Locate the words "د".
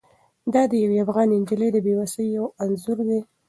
0.71-0.73, 1.73-1.77